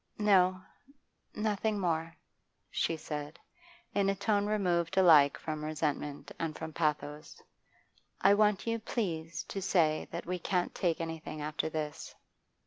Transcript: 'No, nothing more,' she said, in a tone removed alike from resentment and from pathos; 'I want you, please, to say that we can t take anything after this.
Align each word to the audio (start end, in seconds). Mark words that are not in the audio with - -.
'No, 0.17 0.59
nothing 1.35 1.79
more,' 1.79 2.17
she 2.71 2.97
said, 2.97 3.37
in 3.93 4.09
a 4.09 4.15
tone 4.15 4.47
removed 4.47 4.97
alike 4.97 5.37
from 5.37 5.63
resentment 5.63 6.31
and 6.39 6.55
from 6.57 6.73
pathos; 6.73 7.39
'I 8.21 8.33
want 8.33 8.65
you, 8.65 8.79
please, 8.79 9.43
to 9.43 9.61
say 9.61 10.07
that 10.09 10.25
we 10.25 10.39
can 10.39 10.69
t 10.69 10.73
take 10.73 11.01
anything 11.01 11.39
after 11.39 11.69
this. 11.69 12.15